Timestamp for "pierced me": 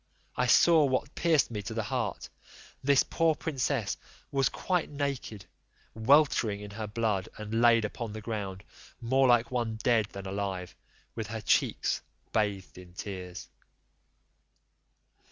1.13-1.61